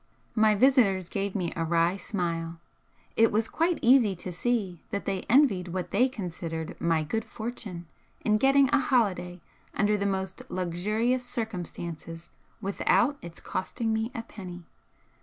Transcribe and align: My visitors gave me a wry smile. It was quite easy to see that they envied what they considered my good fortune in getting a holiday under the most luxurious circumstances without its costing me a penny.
My 0.33 0.55
visitors 0.55 1.09
gave 1.09 1.35
me 1.35 1.53
a 1.55 1.63
wry 1.63 1.95
smile. 1.95 2.59
It 3.15 3.31
was 3.31 3.47
quite 3.47 3.77
easy 3.83 4.15
to 4.15 4.33
see 4.33 4.81
that 4.89 5.05
they 5.05 5.21
envied 5.29 5.67
what 5.67 5.91
they 5.91 6.09
considered 6.09 6.75
my 6.81 7.03
good 7.03 7.23
fortune 7.23 7.85
in 8.21 8.39
getting 8.39 8.67
a 8.69 8.79
holiday 8.79 9.41
under 9.75 9.97
the 9.97 10.07
most 10.07 10.41
luxurious 10.49 11.23
circumstances 11.23 12.31
without 12.61 13.19
its 13.21 13.39
costing 13.39 13.93
me 13.93 14.09
a 14.15 14.23
penny. 14.23 14.65